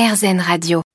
[0.00, 0.89] RZN Radio.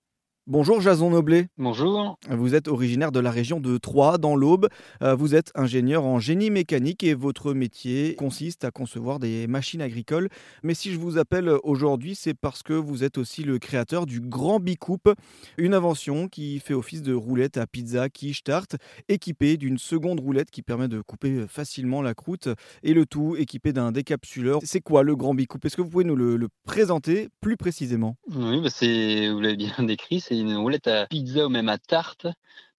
[0.48, 1.48] Bonjour Jason Noblet.
[1.58, 2.20] Bonjour.
[2.30, 4.68] Vous êtes originaire de la région de Troyes, dans l'Aube.
[5.02, 9.82] Euh, vous êtes ingénieur en génie mécanique et votre métier consiste à concevoir des machines
[9.82, 10.30] agricoles.
[10.62, 14.22] Mais si je vous appelle aujourd'hui, c'est parce que vous êtes aussi le créateur du
[14.22, 15.10] Grand Bicoupe,
[15.58, 18.76] une invention qui fait office de roulette à pizza, quiche, tarte,
[19.10, 22.50] équipée d'une seconde roulette qui permet de couper facilement la croûte
[22.84, 24.60] et le tout équipé d'un décapsuleur.
[24.64, 25.66] C'est quoi le Grand Bicoupe?
[25.66, 28.16] Est-ce que vous pouvez nous le, présenter plus précisément?
[28.28, 31.78] Oui, bah, c'est, vous l'avez bien décrit, c'est une roulette à pizza ou même à
[31.78, 32.28] tarte.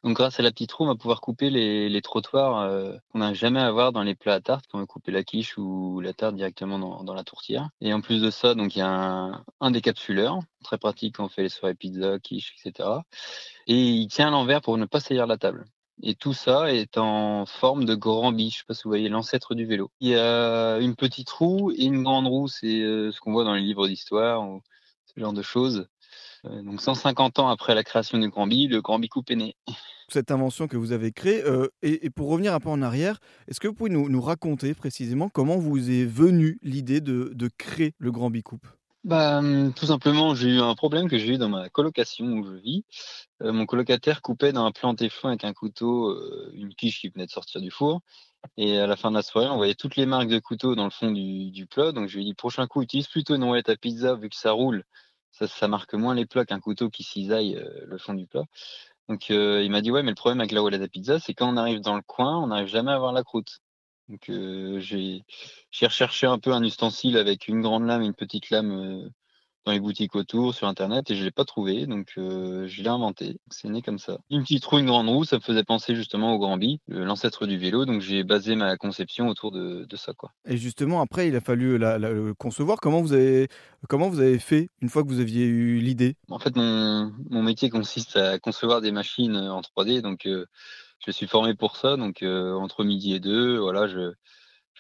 [0.07, 3.35] Donc grâce à la petite roue, on va pouvoir couper les, trottoirs euh, qu'on n'a
[3.35, 6.01] jamais à avoir dans les plats à tarte, quand on va couper la quiche ou
[6.01, 7.71] la tarte directement dans, la tourtière.
[7.81, 11.29] Et en plus de ça, donc il y a un, décapsuleur, très pratique quand on
[11.29, 12.89] fait les soirées pizza, quiche, etc.
[13.67, 15.65] Et il tient à l'envers pour ne pas saillir la table.
[16.03, 18.65] Et tout ça est en forme de grand biche.
[18.65, 19.91] Pas si vous voyez l'ancêtre du vélo.
[20.01, 22.49] Il y a une petite roue et une grande roue.
[22.49, 24.63] C'est euh, ce qu'on voit dans les livres d'histoire ou
[25.07, 25.89] ce genre de choses.
[26.47, 29.37] Euh, donc 150 ans après la création du Grand Bi, le Grand Bi Coupe est
[29.37, 29.57] né.
[30.09, 33.59] Cette invention que vous avez créée, euh, et, pour revenir un peu en arrière, est-ce
[33.59, 38.31] que vous pouvez nous, raconter précisément comment vous est venue l'idée de, créer le Grand
[38.31, 38.67] Bicoupe
[39.03, 42.45] bah, hum, tout simplement, j'ai eu un problème que j'ai eu dans ma colocation où
[42.45, 42.85] je vis.
[43.41, 46.13] Euh, mon colocataire coupait dans un plan téflon avec un couteau
[46.55, 48.01] une quiche qui venait de sortir du four.
[48.57, 50.85] Et à la fin de la soirée, on voyait toutes les marques de couteau dans
[50.85, 51.93] le fond du, plat.
[51.93, 54.37] Donc je lui ai dit, prochain coup, utilise plutôt une roulette à pizza vu que
[54.37, 54.85] ça roule
[55.47, 58.45] ça, marque moins les plats qu'un couteau qui cisaille euh, le fond du plat.
[59.09, 61.49] Donc euh, il m'a dit ouais mais le problème avec la à pizza c'est quand
[61.53, 63.61] on arrive dans le coin on n'arrive jamais à voir la croûte.
[64.09, 65.25] Donc euh, j'ai
[65.83, 69.11] recherché un peu un ustensile avec une grande lame et une petite lame
[69.67, 72.89] dans les boutiques autour, sur Internet, et je l'ai pas trouvé, donc euh, je l'ai
[72.89, 73.39] inventé.
[73.51, 74.19] C'est né comme ça.
[74.31, 77.47] Une petite roue, une grande roue, ça me faisait penser justement au Grand Bi, l'ancêtre
[77.47, 80.13] du vélo, donc j'ai basé ma conception autour de, ça.
[80.13, 80.31] Quoi.
[80.47, 82.79] Et justement, après, il a fallu la, le concevoir.
[82.81, 83.49] Comment vous, avez,
[83.89, 86.15] comment vous avez fait une fois que vous aviez eu l'idée?
[86.31, 90.47] En fait, mon, mon, métier consiste à concevoir des machines en 3D, donc euh,
[91.05, 94.13] je suis formé pour ça, donc euh, entre midi et deux, voilà, je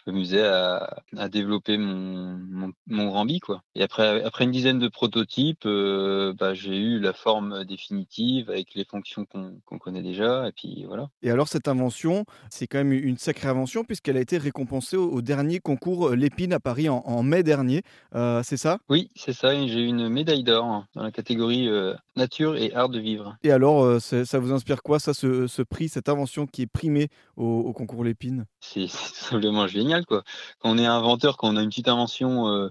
[0.07, 3.63] m'amusais à, à, développer mon, mon, mon grand Quoi.
[3.75, 8.75] Et après, après une dizaine de prototypes, euh, bah, j'ai eu la forme définitive avec
[8.75, 10.49] les fonctions qu'on connaît déjà.
[10.49, 11.09] Et puis voilà.
[11.23, 15.23] Et alors, cette invention, c'est quand même une sacrée invention puisqu'elle a été récompensée au,
[15.23, 17.83] dernier concours euh, Lépine à Paris en, mai dernier.
[18.15, 18.79] Euh, c'est ça?
[18.89, 19.55] Oui, c'est ça.
[19.67, 21.69] J'ai eu une médaille d'or dans la catégorie
[22.17, 23.37] nature et art de vivre.
[23.43, 27.09] Et alors, ça vous inspire quoi, ça, ce, ce, prix, cette invention qui est primée
[27.37, 28.47] au, au concours Lépine?
[28.61, 30.05] C'est simplement génial.
[30.07, 30.23] Quand
[30.65, 32.69] on est inventeur, quand on a une petite invention euh,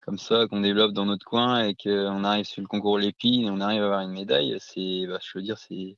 [0.00, 3.50] comme ça qu'on développe dans notre coin et qu'on arrive sur le concours Lépine et
[3.50, 5.96] on arrive à avoir une médaille, c'est, bah, je veux dire, c'est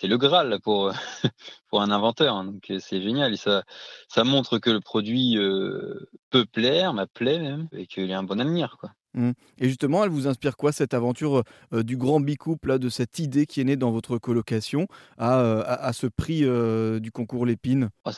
[0.00, 0.92] c'est le Graal pour,
[1.68, 2.34] pour un inventeur.
[2.34, 2.44] Hein.
[2.44, 3.34] Donc c'est génial.
[3.34, 3.64] Et ça,
[4.08, 8.22] ça montre que le produit euh, peut plaire, m'a plaît même, et qu'il a un
[8.22, 8.76] bon avenir.
[8.80, 8.90] Quoi.
[9.14, 9.30] Mmh.
[9.58, 13.46] Et justement, elle vous inspire quoi cette aventure euh, du grand bicouple, de cette idée
[13.46, 14.86] qui est née dans votre colocation
[15.18, 17.90] à, euh, ce prix euh, du concours Lépine?
[18.04, 18.12] Ah,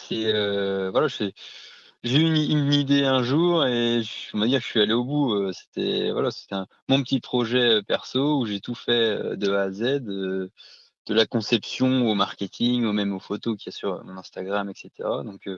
[2.04, 5.52] j'ai eu une, idée un jour et je suis allé au bout.
[5.52, 6.10] C'était
[6.88, 10.50] mon petit projet perso où j'ai tout fait de A à Z, de,
[11.08, 14.90] la conception au marketing, même aux photos qu'il y a sur mon Instagram, etc.
[15.24, 15.48] Donc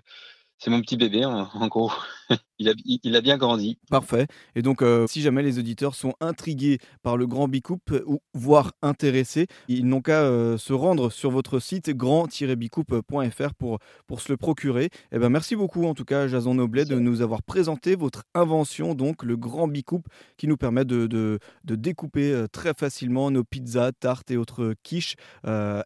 [0.58, 1.90] c'est mon petit bébé, en, gros.
[2.58, 3.78] il, a, il, a, bien grandi.
[3.90, 4.26] Parfait.
[4.54, 8.72] Et donc, euh, si jamais les auditeurs sont intrigués par le Grand Bicoupe, ou voire
[8.80, 14.36] intéressés, ils n'ont qu'à euh, se rendre sur votre site grand-bicoupe.fr pour, pour se le
[14.36, 14.90] procurer.
[15.12, 18.94] Eh ben, merci beaucoup, en tout cas, Jason Noblet, de nous avoir présenté votre invention,
[18.94, 20.06] donc le Grand Bicoupe,
[20.38, 24.74] qui nous permet de, de, de découper euh, très facilement nos pizzas, tartes et autres
[24.82, 25.16] quiches,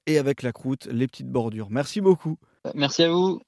[0.07, 1.69] et avec la croûte, les petites bordures.
[1.71, 2.37] Merci beaucoup.
[2.75, 3.41] Merci à vous.